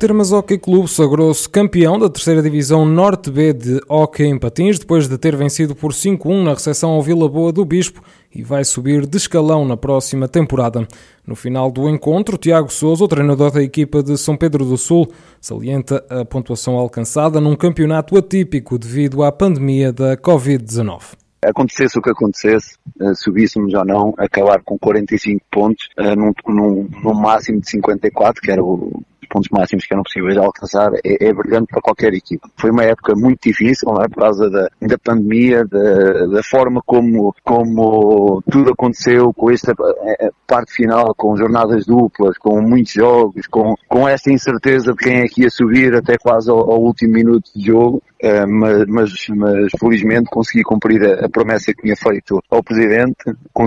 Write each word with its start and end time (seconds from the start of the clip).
Termas 0.00 0.32
Hockey 0.32 0.56
Clube 0.56 0.88
sagrou-se 0.88 1.46
campeão 1.46 1.98
da 1.98 2.08
terceira 2.08 2.40
divisão 2.40 2.86
Norte 2.86 3.30
B 3.30 3.52
de 3.52 3.82
Hockey 3.86 4.24
em 4.24 4.38
Patins, 4.38 4.78
depois 4.78 5.06
de 5.06 5.18
ter 5.18 5.36
vencido 5.36 5.74
por 5.74 5.92
5-1 5.92 6.42
na 6.42 6.54
recepção 6.54 6.92
ao 6.92 7.02
Vila 7.02 7.28
Boa 7.28 7.52
do 7.52 7.66
Bispo 7.66 8.02
e 8.34 8.42
vai 8.42 8.64
subir 8.64 9.04
de 9.04 9.18
escalão 9.18 9.62
na 9.66 9.76
próxima 9.76 10.26
temporada. 10.26 10.88
No 11.26 11.36
final 11.36 11.70
do 11.70 11.86
encontro, 11.86 12.38
Tiago 12.38 12.72
Souza, 12.72 13.04
o 13.04 13.08
treinador 13.08 13.50
da 13.50 13.62
equipa 13.62 14.02
de 14.02 14.16
São 14.16 14.38
Pedro 14.38 14.64
do 14.64 14.78
Sul, 14.78 15.06
salienta 15.38 16.02
a 16.08 16.24
pontuação 16.24 16.78
alcançada 16.78 17.38
num 17.38 17.54
campeonato 17.54 18.16
atípico 18.16 18.78
devido 18.78 19.22
à 19.22 19.30
pandemia 19.30 19.92
da 19.92 20.16
Covid-19 20.16 21.20
acontecesse 21.42 21.98
o 21.98 22.02
que 22.02 22.10
acontecesse, 22.10 22.76
uh, 23.00 23.14
subíssemos 23.14 23.72
ou 23.72 23.82
não, 23.82 24.14
acabar 24.18 24.62
com 24.62 24.78
45 24.78 25.42
pontos 25.50 25.88
uh, 25.98 26.14
num, 26.14 26.32
num, 26.46 26.88
num, 27.02 27.14
máximo 27.14 27.62
de 27.62 27.70
54, 27.70 28.42
que 28.42 28.50
era 28.50 28.62
o, 28.62 29.02
pontos 29.30 29.48
máximos 29.50 29.86
que 29.86 29.94
eram 29.94 30.02
possíveis 30.02 30.34
de 30.34 30.40
alcançar 30.40 30.90
é, 31.04 31.28
é 31.28 31.32
brilhante 31.32 31.68
para 31.68 31.80
qualquer 31.80 32.12
equipa. 32.12 32.48
Foi 32.56 32.70
uma 32.70 32.84
época 32.84 33.14
muito 33.14 33.40
difícil, 33.42 33.88
não 33.92 34.02
é? 34.02 34.08
Por 34.08 34.20
causa 34.20 34.50
da, 34.50 34.68
da 34.82 34.98
pandemia, 34.98 35.64
da, 35.64 36.26
da 36.26 36.42
forma 36.42 36.82
como, 36.84 37.34
como 37.44 38.42
tudo 38.50 38.72
aconteceu, 38.72 39.32
com 39.32 39.50
esta 39.50 39.72
eh, 39.72 40.26
eh, 40.26 40.30
parte 40.46 40.72
final, 40.72 41.14
com 41.14 41.36
jornadas 41.36 41.86
duplas, 41.86 42.36
com 42.38 42.60
muitos 42.60 42.92
jogos, 42.92 43.46
com, 43.46 43.74
com 43.88 44.08
esta 44.08 44.30
incerteza 44.30 44.92
de 44.92 44.98
quem 44.98 45.20
é 45.20 45.28
que 45.28 45.42
ia 45.42 45.50
subir 45.50 45.94
até 45.94 46.18
quase 46.18 46.50
ao, 46.50 46.58
ao 46.58 46.82
último 46.82 47.12
minuto 47.12 47.50
de 47.54 47.66
jogo. 47.66 48.02
Uh, 48.22 48.46
mas, 48.46 48.86
mas, 48.86 49.12
mas, 49.30 49.72
felizmente 49.80 50.28
consegui 50.28 50.62
cumprir 50.62 51.02
a, 51.02 51.24
a, 51.24 51.28
promessa 51.28 51.72
que 51.72 51.80
tinha 51.80 51.96
feito 51.96 52.38
ao 52.50 52.62
Presidente, 52.62 53.16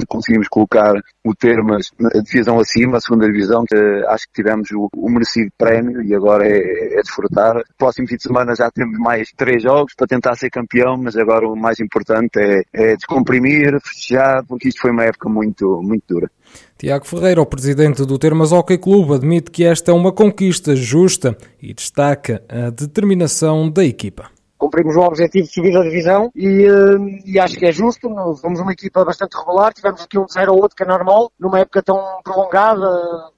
conseguimos 0.07 0.47
colocar 0.47 0.93
o 1.25 1.33
Termas 1.33 1.89
na 1.99 2.09
divisão 2.21 2.59
acima, 2.59 2.97
a 2.97 3.01
segunda 3.01 3.25
divisão, 3.25 3.63
que, 3.65 3.75
uh, 3.75 4.07
acho 4.09 4.27
que 4.27 4.43
tivemos 4.43 4.69
o, 4.69 4.89
o 4.95 5.09
merecido 5.09 5.49
prémio 5.57 6.03
e 6.03 6.13
agora 6.13 6.47
é, 6.47 6.99
é 6.99 7.01
desfrutar. 7.01 7.63
Próximo 7.79 8.07
fim 8.07 8.15
de 8.15 8.21
semana 8.21 8.53
já 8.55 8.69
temos 8.69 8.99
mais 8.99 9.31
três 9.35 9.63
jogos 9.63 9.95
para 9.97 10.05
tentar 10.05 10.35
ser 10.35 10.51
campeão, 10.51 10.97
mas 10.97 11.17
agora 11.17 11.47
o 11.47 11.55
mais 11.55 11.79
importante 11.79 12.37
é, 12.37 12.61
é 12.71 12.95
descomprimir, 12.95 13.81
festejar, 13.81 14.45
porque 14.45 14.69
isto 14.69 14.81
foi 14.81 14.91
uma 14.91 15.03
época 15.03 15.29
muito, 15.29 15.81
muito 15.81 16.03
dura. 16.07 16.29
Tiago 16.77 17.07
Ferreira, 17.07 17.41
o 17.41 17.45
presidente 17.45 18.05
do 18.05 18.19
Termas 18.19 18.51
Hockey 18.51 18.77
Clube, 18.77 19.15
admite 19.15 19.49
que 19.49 19.63
esta 19.63 19.89
é 19.89 19.93
uma 19.93 20.11
conquista 20.11 20.75
justa 20.75 21.35
e 21.59 21.73
destaca 21.73 22.43
a 22.47 22.69
determinação 22.69 23.67
da 23.67 23.83
equipa 23.83 24.29
cumprimos 24.63 24.95
o 24.95 25.01
objetivo 25.01 25.45
de 25.45 25.53
subir 25.53 25.73
da 25.73 25.81
divisão 25.81 26.31
e, 26.33 26.65
uh, 26.69 27.21
e 27.25 27.37
acho 27.37 27.57
que 27.57 27.65
é 27.65 27.71
justo. 27.71 28.09
Fomos 28.41 28.61
uma 28.61 28.71
equipa 28.71 29.03
bastante 29.03 29.37
regular, 29.37 29.73
tivemos 29.73 30.01
aqui 30.01 30.17
um 30.17 30.25
0 30.25 30.53
ou 30.53 30.61
outro 30.61 30.77
que 30.77 30.83
é 30.83 30.85
normal, 30.85 31.29
numa 31.37 31.59
época 31.59 31.83
tão 31.83 32.01
prolongada, 32.23 32.87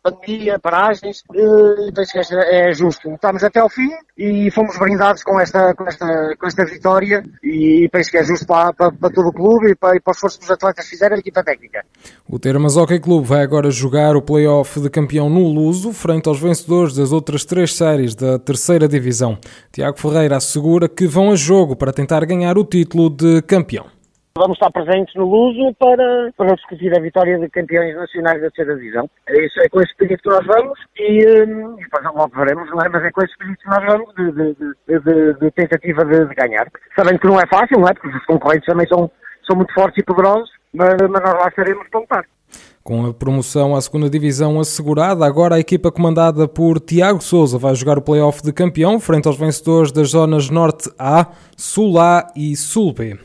pandemia, 0.03 0.59
paragens, 0.59 1.23
uh, 1.31 1.87
e 1.87 1.91
penso 1.91 2.11
que 2.11 2.19
é, 2.35 2.71
justo. 2.73 3.09
Estamos 3.09 3.43
até 3.43 3.59
ao 3.59 3.69
fim 3.69 3.89
e 4.15 4.51
fomos 4.51 4.77
brindados 4.77 5.23
com 5.23 5.39
esta, 5.39 5.73
com 5.73 5.87
esta, 5.87 6.35
com 6.39 6.45
esta 6.45 6.65
vitória 6.65 7.23
e 7.43 7.89
penso 7.91 8.11
que 8.11 8.17
é 8.17 8.23
justo 8.23 8.45
para, 8.45 8.71
para, 8.71 8.91
para 8.91 9.09
todo 9.09 9.29
o 9.29 9.33
clube 9.33 9.71
e 9.71 9.75
para, 9.75 9.95
e 9.95 9.99
para 9.99 10.11
os 10.11 10.17
esforços 10.17 10.37
que 10.37 10.45
os 10.45 10.51
atletas 10.51 10.87
fizeram 10.87 11.15
a 11.15 11.19
equipa 11.19 11.43
técnica. 11.43 11.83
O 12.29 12.37
Termas 12.37 12.77
Hockey 12.77 12.99
Clube 12.99 13.27
vai 13.27 13.41
agora 13.41 13.71
jogar 13.71 14.15
o 14.15 14.21
play-off 14.21 14.79
de 14.79 14.89
campeão 14.89 15.29
no 15.29 15.47
Luso, 15.51 15.91
frente 15.91 16.29
aos 16.29 16.39
vencedores 16.39 16.95
das 16.95 17.11
outras 17.11 17.43
três 17.45 17.73
séries 17.73 18.13
da 18.13 18.37
terceira 18.37 18.87
divisão. 18.87 19.37
Tiago 19.71 19.99
Ferreira 19.99 20.37
assegura 20.37 20.87
que 20.87 21.07
vão 21.15 21.31
a 21.31 21.35
jogo 21.35 21.77
para 21.77 21.93
tentar 21.93 22.25
ganhar 22.25 22.57
o 22.57 22.65
título 22.65 23.09
de 23.09 23.41
campeão. 23.43 23.85
Vamos 24.37 24.57
estar 24.57 24.69
presentes 24.69 25.15
no 25.15 25.23
Luso 25.23 25.73
para, 25.79 26.29
para 26.35 26.55
discutir 26.55 26.93
a 26.93 27.01
vitória 27.01 27.39
de 27.39 27.47
campeões 27.47 27.95
nacionais 27.95 28.41
da 28.41 28.51
terceira 28.51 28.75
divisão. 28.75 29.09
É 29.29 29.45
isso, 29.45 29.61
é 29.61 29.69
com 29.69 29.79
esse 29.79 29.91
espírito 29.91 30.23
que 30.23 30.29
nós 30.29 30.45
vamos 30.45 30.77
e, 30.99 31.25
hum, 31.47 31.77
e 31.79 31.83
depois 31.85 32.03
logo 32.03 32.31
veremos, 32.35 32.69
não 32.69 32.81
é? 32.81 32.89
Mas 32.89 33.05
é 33.05 33.11
com 33.11 33.21
esse 33.23 33.31
espírito 33.31 33.59
que 33.63 33.69
nós 33.69 33.85
vamos 33.85 34.13
de, 34.15 34.31
de, 34.33 34.99
de, 34.99 35.39
de 35.39 35.51
tentativa 35.51 36.03
de, 36.03 36.35
ganhar. 36.35 36.67
Sabendo 36.97 37.19
que 37.19 37.27
não 37.27 37.39
é 37.39 37.47
fácil, 37.47 37.79
não 37.79 37.87
é? 37.87 37.93
Porque 37.93 38.09
os 38.09 38.25
concorrentes 38.25 38.65
também 38.65 38.87
são, 38.87 39.09
são 39.47 39.55
muito 39.55 39.73
fortes 39.73 39.99
e 39.99 40.03
poderosos, 40.03 40.49
mas, 40.73 40.95
mas 40.99 41.23
nós 41.23 41.33
lá 41.33 41.47
estaremos 41.47 41.87
para 41.87 42.01
lutar. 42.01 42.25
Com 42.85 43.03
a 43.07 43.11
promoção 43.11 43.75
à 43.75 43.81
segunda 43.81 44.07
divisão 44.07 44.59
assegurada, 44.59 45.25
agora 45.25 45.55
a 45.55 45.59
equipa 45.59 45.91
comandada 45.91 46.47
por 46.47 46.79
Tiago 46.79 47.19
Souza 47.19 47.57
vai 47.57 47.73
jogar 47.73 47.97
o 47.97 48.01
play-off 48.01 48.43
de 48.43 48.53
campeão 48.53 48.99
frente 48.99 49.27
aos 49.27 49.39
vencedores 49.39 49.91
das 49.91 50.09
zonas 50.09 50.51
Norte 50.51 50.91
A, 50.99 51.25
Sul 51.57 51.97
A 51.99 52.31
e 52.35 52.55
Sul 52.55 52.93
B. 52.93 53.17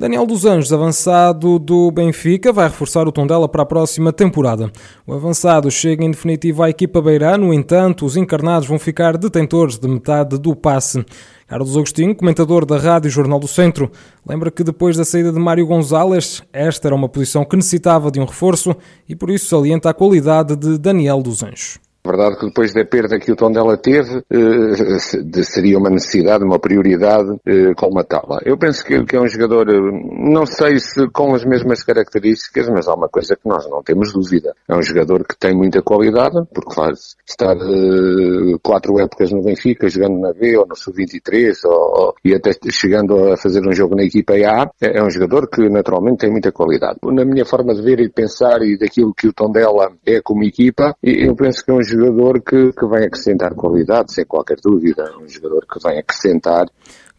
Daniel 0.00 0.24
dos 0.24 0.44
Anjos, 0.44 0.72
avançado 0.72 1.58
do 1.58 1.90
Benfica, 1.90 2.52
vai 2.52 2.68
reforçar 2.68 3.08
o 3.08 3.10
tom 3.10 3.26
dela 3.26 3.48
para 3.48 3.64
a 3.64 3.66
próxima 3.66 4.12
temporada. 4.12 4.70
O 5.04 5.12
avançado 5.12 5.68
chega 5.72 6.04
em 6.04 6.10
definitivo 6.12 6.62
à 6.62 6.70
equipa 6.70 7.02
beirã, 7.02 7.36
no 7.36 7.52
entanto, 7.52 8.06
os 8.06 8.16
encarnados 8.16 8.68
vão 8.68 8.78
ficar 8.78 9.16
detentores 9.16 9.76
de 9.76 9.88
metade 9.88 10.38
do 10.38 10.54
passe. 10.54 11.04
Carlos 11.48 11.76
Agostinho, 11.76 12.14
comentador 12.14 12.64
da 12.64 12.78
Rádio 12.78 13.10
Jornal 13.10 13.40
do 13.40 13.48
Centro, 13.48 13.90
lembra 14.24 14.52
que 14.52 14.62
depois 14.62 14.96
da 14.96 15.04
saída 15.04 15.32
de 15.32 15.38
Mário 15.40 15.66
Gonzalez, 15.66 16.44
esta 16.52 16.86
era 16.86 16.94
uma 16.94 17.08
posição 17.08 17.44
que 17.44 17.56
necessitava 17.56 18.08
de 18.08 18.20
um 18.20 18.24
reforço 18.24 18.76
e 19.08 19.16
por 19.16 19.30
isso 19.30 19.46
salienta 19.46 19.90
a 19.90 19.94
qualidade 19.94 20.54
de 20.54 20.78
Daniel 20.78 21.20
dos 21.20 21.42
Anjos 21.42 21.87
verdade 22.08 22.38
que 22.38 22.46
depois 22.46 22.72
da 22.72 22.84
perda 22.84 23.18
que 23.18 23.30
o 23.30 23.36
Tondela 23.36 23.76
teve, 23.76 24.22
eh, 24.30 25.42
seria 25.42 25.78
uma 25.78 25.90
necessidade, 25.90 26.44
uma 26.44 26.58
prioridade 26.58 27.36
eh, 27.46 27.74
colmatá-la. 27.74 28.40
Eu 28.44 28.56
penso 28.56 28.84
que, 28.84 29.04
que, 29.04 29.16
é 29.16 29.20
um 29.20 29.28
jogador, 29.28 29.68
eh, 29.68 29.80
não 30.30 30.46
sei 30.46 30.78
se 30.78 31.08
com 31.08 31.34
as 31.34 31.44
mesmas 31.44 31.82
características, 31.82 32.68
mas 32.68 32.88
há 32.88 32.94
uma 32.94 33.08
coisa 33.08 33.36
que 33.36 33.46
nós 33.48 33.68
não 33.68 33.82
temos 33.82 34.12
dúvida. 34.12 34.54
É 34.66 34.74
um 34.74 34.82
jogador 34.82 35.24
que 35.24 35.36
tem 35.38 35.54
muita 35.54 35.82
qualidade, 35.82 36.36
porque 36.54 36.74
faz 36.74 37.16
estar 37.26 37.56
uh, 37.56 38.58
quatro 38.62 38.98
épocas 38.98 39.30
no 39.30 39.42
Benfica, 39.42 39.88
jogando 39.88 40.20
na 40.20 40.32
B 40.32 40.56
ou 40.56 40.66
no 40.66 40.74
Sub-23, 40.74 41.54
ou, 41.64 42.14
e 42.24 42.34
até 42.34 42.52
chegando 42.70 43.32
a 43.32 43.36
fazer 43.36 43.66
um 43.66 43.72
jogo 43.72 43.94
na 43.94 44.04
equipa 44.04 44.32
A, 44.34 44.70
é, 44.80 44.98
é 44.98 45.02
um 45.02 45.10
jogador 45.10 45.48
que 45.48 45.68
naturalmente 45.68 46.18
tem 46.18 46.30
muita 46.30 46.50
qualidade. 46.50 46.98
Na 47.04 47.24
minha 47.24 47.44
forma 47.44 47.74
de 47.74 47.82
ver 47.82 48.00
e 48.00 48.04
de 48.04 48.12
pensar 48.12 48.62
e 48.62 48.78
daquilo 48.78 49.12
que 49.14 49.28
o 49.28 49.32
Tondela 49.32 49.92
é 50.06 50.20
como 50.20 50.44
equipa, 50.44 50.96
eu 51.02 51.34
penso 51.34 51.64
que 51.64 51.70
é 51.70 51.74
um 51.74 51.82
jogador 51.82 51.97
jogador 51.98 52.40
que, 52.40 52.72
que 52.72 52.86
vem 52.86 53.04
acrescentar 53.04 53.54
qualidade, 53.54 54.12
sem 54.12 54.24
qualquer 54.24 54.58
dúvida. 54.62 55.12
Um 55.20 55.28
jogador 55.28 55.66
que 55.66 55.78
vem 55.82 55.98
acrescentar 55.98 56.66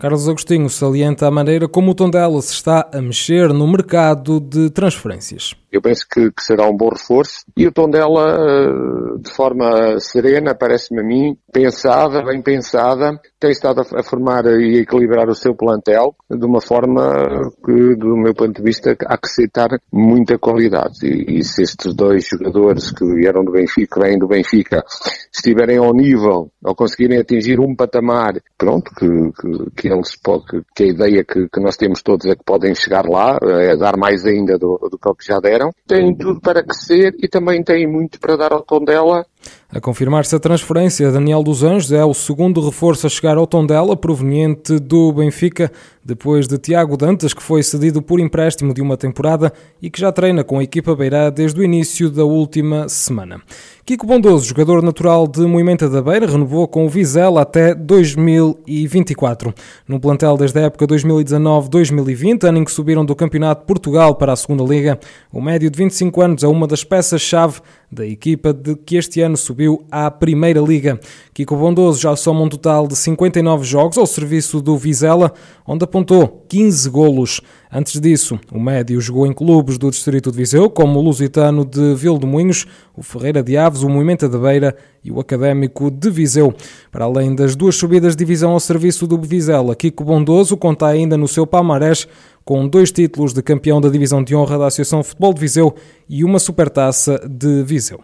Carlos 0.02 0.30
Agostinho 0.30 0.70
salienta 0.70 1.28
a 1.28 1.32
maneira 1.32 1.68
como 1.68 1.92
o 1.92 1.94
Tondela 1.94 2.42
se 2.42 2.54
está 2.54 2.88
a 2.94 3.02
mexer 3.02 3.50
no 3.50 3.68
mercado 3.68 4.40
de 4.40 4.70
transferências. 4.70 5.58
Eu 5.70 5.82
penso 5.82 6.08
que, 6.10 6.32
que, 6.32 6.42
será 6.42 6.68
um 6.68 6.76
bom 6.76 6.90
reforço 6.90 7.44
e 7.56 7.68
o 7.68 7.72
Tondela, 7.72 8.38
eh, 8.40 9.22
de 9.22 9.30
forma 9.30 10.00
serena, 10.00 10.56
parece-me 10.56 11.02
a 11.02 11.04
mim, 11.04 11.38
pensada, 11.52 12.24
bem 12.24 12.42
pensada, 12.42 13.20
tem 13.40 13.52
estado 13.52 13.82
a, 13.82 14.02
formar 14.02 14.46
e 14.46 14.78
a 14.78 14.82
equilibrar 14.82 15.30
o 15.30 15.36
seu 15.36 15.54
plantel 15.54 16.16
de 16.30 16.44
uma 16.44 16.60
forma 16.60 17.52
que, 17.64 17.96
do 17.96 18.18
meu 18.18 18.34
ponto 18.34 18.58
de 18.58 18.64
vista, 18.64 18.96
acrescentar 19.06 19.80
muita 19.92 20.40
qualidade. 20.40 21.06
E, 21.06 21.40
e 21.40 21.44
se 21.44 21.62
estes 21.62 21.94
dois 21.94 22.26
jogadores 22.26 22.92
que 22.92 23.06
vieram 23.06 23.44
do 23.44 23.52
Benfica, 23.52 24.00
que 24.00 24.08
vêm 24.08 24.18
do 24.18 24.28
Benfica, 24.28 24.84
estiverem 25.32 25.78
ao 25.78 25.94
nível, 25.94 26.52
ou 26.64 26.76
conseguirem 26.76 27.20
atingir 27.20 27.60
um 27.60 27.76
patamar, 27.76 28.34
pronto, 28.58 28.90
que, 28.96 29.08
que, 29.40 29.72
que 29.82 29.89
eles 29.92 30.16
pode, 30.16 30.64
que 30.76 30.84
a 30.84 30.88
ideia 30.88 31.24
que, 31.24 31.48
que, 31.50 31.60
nós 31.60 31.76
temos 31.78 32.02
todos 32.02 32.26
é 32.26 32.36
que 32.36 32.44
podem 32.44 32.74
chegar 32.76 33.06
lá, 33.06 33.38
é 33.42 33.76
dar 33.76 33.98
mais 33.98 34.26
ainda 34.26 34.58
do, 34.58 34.78
do 34.90 35.16
que 35.16 35.26
já 35.26 35.40
deram, 35.40 35.72
têm 35.88 36.16
tudo 36.16 36.40
para 36.40 36.64
crescer 36.64 37.16
e 37.22 37.28
também 37.28 37.64
têm 37.64 37.88
muito 37.88 38.20
para 38.20 38.36
dar 38.36 38.54
ao 38.54 38.62
tom 38.62 38.84
dela 38.84 39.26
a 39.72 39.80
confirmar-se 39.80 40.36
a 40.36 40.40
transferência, 40.40 41.12
Daniel 41.12 41.44
dos 41.44 41.64
Anjos 41.64 41.92
é 41.92 42.04
o 42.04 42.14
segundo 42.14 42.66
reforço 42.66 43.06
a 43.06 43.10
chegar 43.10 43.38
ao 43.38 43.46
Tondela, 43.46 43.96
proveniente 43.96 44.80
do 44.80 45.14
Benfica, 45.14 45.72
depois 46.04 46.48
de 46.48 46.58
Tiago 46.58 46.98
Dantas, 46.98 47.36
que 47.36 47.44
foi 47.44 47.62
cedido 47.62 48.02
por 48.02 48.20
empréstimo 48.20 48.74
de 48.74 48.82
uma 48.82 48.98
temporada 48.98 49.54
e 49.80 49.90
que 49.90 50.02
já 50.02 50.12
treina 50.12 50.44
com 50.44 50.58
a 50.58 50.64
equipa 50.64 50.96
beira 50.96 51.30
desde 51.30 51.60
o 51.60 51.64
início 51.64 52.10
da 52.10 52.24
última 52.24 52.90
semana. 52.90 53.42
Kiko 53.86 54.08
Bondoso, 54.08 54.48
jogador 54.48 54.82
natural 54.82 55.28
de 55.28 55.42
Moimenta 55.42 55.88
da 55.88 56.02
Beira, 56.02 56.26
renovou 56.26 56.68
com 56.68 56.86
o 56.86 56.90
Vizela 56.90 57.42
até 57.42 57.76
2024. 57.76 59.54
No 59.88 60.00
plantel 60.00 60.36
desde 60.38 60.60
a 60.60 60.64
época 60.64 60.88
2019-2020, 60.88 62.44
ano 62.44 62.58
em 62.60 62.64
que 62.64 62.72
subiram 62.72 63.06
do 63.06 63.16
Campeonato 63.16 63.62
de 63.62 63.68
Portugal 63.68 64.16
para 64.16 64.34
a 64.34 64.36
Segunda 64.36 64.64
Liga, 64.64 65.00
o 65.32 65.42
médio 65.42 65.70
de 65.70 65.78
25 65.78 66.22
anos 66.22 66.44
é 66.44 66.48
uma 66.48 66.66
das 66.66 66.84
peças-chave 66.84 67.62
da 67.92 68.06
equipa 68.06 68.54
de 68.54 68.76
que 68.76 68.98
este 68.98 69.22
ano 69.22 69.29
ano 69.30 69.38
subiu 69.38 69.86
à 69.92 70.10
Primeira 70.10 70.60
Liga. 70.60 71.00
Kiko 71.34 71.56
Bondoso 71.56 72.02
já 72.02 72.16
soma 72.16 72.42
um 72.42 72.50
total 72.50 72.88
de 72.88 72.96
59 72.96 73.64
jogos 73.64 73.98
ao 73.98 74.06
serviço 74.06 74.62
do 74.62 74.76
Vizela, 74.76 75.32
onde 75.66 75.84
apontou 75.84 76.46
15 76.50 76.90
golos. 76.90 77.42
Antes 77.72 78.02
disso, 78.02 78.40
o 78.52 78.60
médio 78.60 79.00
jogou 79.00 79.28
em 79.28 79.34
clubes 79.34 79.78
do 79.78 79.92
Distrito 79.92 80.32
de 80.32 80.38
Viseu, 80.38 80.70
como 80.70 81.00
o 81.00 81.02
Lusitano 81.04 81.64
de 81.64 81.94
Vila 81.94 82.18
de 82.18 82.26
Moinhos, 82.26 82.66
o 82.98 83.04
Ferreira 83.04 83.44
de 83.44 83.56
Aves, 83.56 83.84
o 83.84 83.90
Moimenta 83.90 84.28
de 84.28 84.38
Beira 84.38 84.76
e 85.04 85.12
o 85.12 85.20
Académico 85.20 85.92
de 85.92 86.10
Viseu. 86.10 86.54
Para 86.92 87.06
além 87.06 87.36
das 87.36 87.56
duas 87.56 87.76
subidas 87.76 88.16
de 88.16 88.26
divisão 88.26 88.52
ao 88.52 88.60
serviço 88.60 89.06
do 89.06 89.22
Vizela, 89.22 89.76
Kiko 89.76 90.04
Bondoso 90.04 90.58
conta 90.58 90.88
ainda 90.88 91.16
no 91.16 91.28
seu 91.28 91.46
palmarés 91.46 92.08
com 92.44 92.68
dois 92.68 92.92
títulos 92.92 93.32
de 93.32 93.44
campeão 93.44 93.80
da 93.80 93.90
divisão 93.90 94.24
de 94.24 94.36
honra 94.36 94.58
da 94.58 94.66
Associação 94.66 95.04
Futebol 95.04 95.34
de 95.36 95.40
Viseu 95.40 95.76
e 96.10 96.24
uma 96.24 96.40
supertaça 96.40 97.22
de 97.30 97.62
Viseu. 97.62 98.00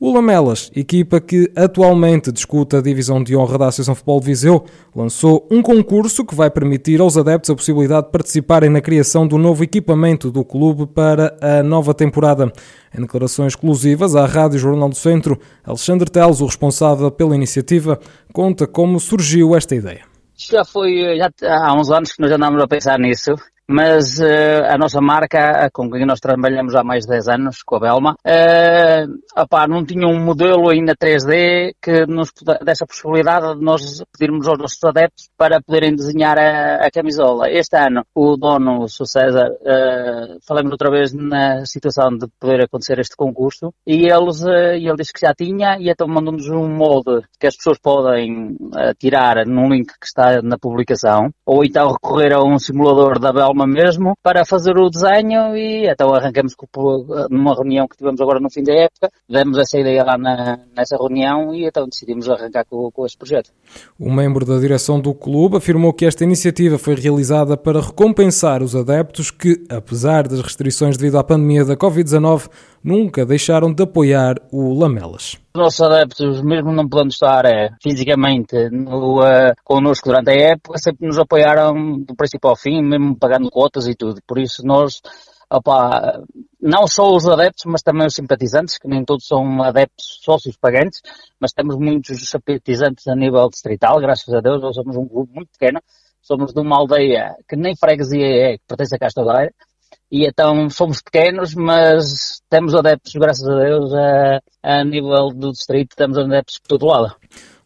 O 0.00 0.12
Lamelas, 0.12 0.70
equipa 0.76 1.20
que 1.20 1.50
atualmente 1.56 2.30
discuta 2.30 2.78
a 2.78 2.80
divisão 2.80 3.20
de 3.20 3.34
honra 3.34 3.58
da 3.58 3.66
Associação 3.66 3.96
Futebol 3.96 4.20
de 4.20 4.26
Viseu, 4.26 4.64
lançou 4.94 5.44
um 5.50 5.60
concurso 5.60 6.24
que 6.24 6.36
vai 6.36 6.48
permitir 6.48 7.00
aos 7.00 7.16
adeptos 7.16 7.50
a 7.50 7.54
possibilidade 7.56 8.06
de 8.06 8.12
participarem 8.12 8.70
na 8.70 8.80
criação 8.80 9.26
do 9.26 9.36
novo 9.36 9.64
equipamento 9.64 10.30
do 10.30 10.44
clube 10.44 10.86
para 10.86 11.36
a 11.42 11.64
nova 11.64 11.92
temporada. 11.92 12.52
Em 12.96 13.00
declarações 13.00 13.54
exclusivas 13.54 14.14
à 14.14 14.24
Rádio 14.24 14.60
Jornal 14.60 14.88
do 14.88 14.94
Centro, 14.94 15.36
Alexandre 15.64 16.08
Teles, 16.08 16.40
o 16.40 16.46
responsável 16.46 17.10
pela 17.10 17.34
iniciativa, 17.34 17.98
conta 18.32 18.68
como 18.68 19.00
surgiu 19.00 19.56
esta 19.56 19.74
ideia. 19.74 20.02
Já 20.36 20.64
foi 20.64 21.18
já 21.18 21.28
há 21.42 21.74
uns 21.74 21.90
anos 21.90 22.12
que 22.12 22.22
nós 22.22 22.30
andamos 22.30 22.62
a 22.62 22.68
pensar 22.68 23.00
nisso 23.00 23.34
mas 23.70 24.18
uh, 24.18 24.64
a 24.66 24.78
nossa 24.78 24.98
marca, 24.98 25.68
com 25.74 25.90
quem 25.90 26.06
nós 26.06 26.20
trabalhamos 26.20 26.74
há 26.74 26.82
mais 26.82 27.04
de 27.04 27.10
10 27.10 27.28
anos, 27.28 27.62
com 27.62 27.76
a 27.76 27.80
Belma, 27.80 28.16
uh, 28.24 29.40
opá, 29.42 29.68
não 29.68 29.84
tinha 29.84 30.08
um 30.08 30.18
modelo 30.24 30.70
ainda 30.70 30.96
3D 30.96 31.74
que 31.82 32.06
nos 32.06 32.32
desse 32.64 32.84
a 32.84 32.86
possibilidade 32.86 33.58
de 33.58 33.62
nós 33.62 34.02
pedirmos 34.18 34.48
aos 34.48 34.58
nossos 34.58 34.82
adeptos 34.82 35.28
para 35.36 35.60
poderem 35.60 35.94
desenhar 35.94 36.38
a, 36.38 36.86
a 36.86 36.90
camisola. 36.90 37.50
Este 37.50 37.76
ano, 37.76 38.04
o 38.14 38.38
dono, 38.38 38.84
o 38.84 38.88
César, 38.88 39.50
uh, 39.50 40.38
falamos 40.46 40.72
outra 40.72 40.90
vez 40.90 41.12
na 41.12 41.66
situação 41.66 42.16
de 42.16 42.26
poder 42.40 42.64
acontecer 42.64 42.98
este 42.98 43.16
concurso 43.16 43.70
e 43.86 44.10
eles, 44.10 44.42
uh, 44.44 44.72
ele 44.72 44.96
disse 44.96 45.12
que 45.12 45.26
já 45.26 45.34
tinha 45.34 45.76
e 45.78 45.90
então 45.90 46.08
mandou-nos 46.08 46.48
um 46.48 46.68
molde 46.68 47.22
que 47.38 47.46
as 47.46 47.56
pessoas 47.56 47.78
podem 47.78 48.56
tirar 48.98 49.44
num 49.46 49.68
link 49.68 49.88
que 49.88 50.06
está 50.06 50.40
na 50.42 50.56
publicação 50.58 51.30
ou 51.44 51.64
então 51.64 51.92
recorrer 51.92 52.32
a 52.32 52.42
um 52.42 52.58
simulador 52.58 53.18
da 53.18 53.32
Belma 53.32 53.57
mesmo 53.66 54.14
para 54.22 54.44
fazer 54.44 54.76
o 54.76 54.88
desenho 54.88 55.56
e 55.56 55.88
então 55.90 56.14
arrancamos 56.14 56.54
numa 57.30 57.54
reunião 57.54 57.86
que 57.86 57.96
tivemos 57.96 58.20
agora 58.20 58.40
no 58.40 58.50
fim 58.50 58.62
da 58.62 58.74
época, 58.74 59.10
demos 59.28 59.58
essa 59.58 59.78
ideia 59.78 60.04
lá 60.04 60.16
na, 60.18 60.58
nessa 60.76 60.96
reunião 60.96 61.54
e 61.54 61.66
então 61.66 61.86
decidimos 61.88 62.28
arrancar 62.28 62.64
com, 62.64 62.90
com 62.90 63.06
este 63.06 63.16
projeto. 63.16 63.50
O 63.98 64.10
membro 64.10 64.44
da 64.44 64.58
direção 64.58 65.00
do 65.00 65.14
clube 65.14 65.56
afirmou 65.56 65.92
que 65.92 66.06
esta 66.06 66.24
iniciativa 66.24 66.78
foi 66.78 66.94
realizada 66.94 67.56
para 67.56 67.80
recompensar 67.80 68.62
os 68.62 68.74
adeptos 68.74 69.30
que, 69.30 69.64
apesar 69.68 70.26
das 70.26 70.40
restrições 70.40 70.96
devido 70.96 71.18
à 71.18 71.24
pandemia 71.24 71.64
da 71.64 71.76
Covid-19, 71.76 72.48
nunca 72.82 73.24
deixaram 73.24 73.72
de 73.72 73.82
apoiar 73.82 74.36
o 74.52 74.78
Lamelas. 74.78 75.36
Os 75.54 75.62
nossos 75.62 75.80
adeptos, 75.80 76.42
mesmo 76.42 76.72
não 76.72 76.88
podendo 76.88 77.10
estar 77.10 77.44
é, 77.44 77.70
fisicamente 77.82 78.68
no, 78.70 79.20
uh, 79.20 79.54
connosco 79.64 80.08
durante 80.08 80.30
a 80.30 80.52
época, 80.52 80.78
sempre 80.78 81.06
nos 81.06 81.18
apoiaram 81.18 81.98
do 82.00 82.14
princípio 82.14 82.48
ao 82.48 82.56
fim, 82.56 82.82
mesmo 82.82 83.16
pagando 83.16 83.50
cotas 83.50 83.86
e 83.86 83.94
tudo. 83.94 84.20
Por 84.26 84.38
isso 84.38 84.62
nós, 84.64 85.00
opa, 85.50 86.22
não 86.60 86.86
só 86.86 87.14
os 87.14 87.26
adeptos, 87.26 87.64
mas 87.66 87.82
também 87.82 88.06
os 88.06 88.14
simpatizantes, 88.14 88.78
que 88.78 88.88
nem 88.88 89.04
todos 89.04 89.26
são 89.26 89.62
adeptos 89.62 90.20
sócios 90.22 90.56
pagantes, 90.56 91.00
mas 91.40 91.52
temos 91.52 91.76
muitos 91.76 92.28
simpatizantes 92.28 93.06
a 93.08 93.14
nível 93.14 93.48
distrital, 93.48 94.00
graças 94.00 94.32
a 94.32 94.40
Deus, 94.40 94.60
nós 94.60 94.74
somos 94.74 94.96
um 94.96 95.06
clube 95.06 95.32
muito 95.34 95.50
pequeno, 95.58 95.80
somos 96.20 96.52
de 96.52 96.60
uma 96.60 96.76
aldeia 96.76 97.34
que 97.48 97.56
nem 97.56 97.74
freguesia 97.76 98.26
é, 98.26 98.58
que 98.58 98.64
pertence 98.68 98.94
a 98.94 98.98
Castadeira, 98.98 99.52
e 100.10 100.26
então 100.26 100.70
somos 100.70 101.00
pequenos, 101.02 101.54
mas 101.54 102.40
temos 102.48 102.74
adeptos, 102.74 103.12
graças 103.14 103.46
a 103.46 103.58
Deus, 103.58 103.92
a, 103.92 104.40
a 104.62 104.84
nível 104.84 105.28
do 105.28 105.52
distrito, 105.52 105.94
temos 105.96 106.16
adeptos 106.16 106.58
por 106.58 106.68
todo 106.68 106.86
lado. 106.86 107.14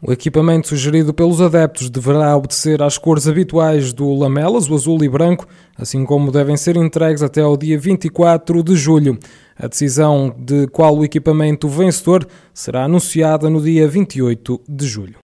O 0.05 0.11
equipamento 0.11 0.67
sugerido 0.67 1.15
pelos 1.15 1.41
adeptos 1.41 1.89
deverá 1.89 2.37
obedecer 2.37 2.83
às 2.83 2.99
cores 2.99 3.29
habituais 3.29 3.93
do 3.93 4.13
Lamelas, 4.13 4.69
o 4.69 4.75
azul 4.75 5.05
e 5.05 5.09
branco, 5.09 5.47
assim 5.79 6.05
como 6.05 6.33
devem 6.33 6.57
ser 6.57 6.77
entregues 6.77 7.23
até 7.23 7.41
ao 7.41 7.57
dia 7.57 7.79
24 7.79 8.65
de 8.65 8.75
julho. 8.75 9.17
A 9.57 9.69
decisão 9.69 10.35
de 10.37 10.67
qual 10.67 10.97
o 10.97 11.05
equipamento 11.05 11.69
vencedor 11.69 12.27
será 12.53 12.83
anunciada 12.83 13.49
no 13.49 13.63
dia 13.63 13.87
28 13.87 14.63
de 14.69 14.87
julho. 14.89 15.21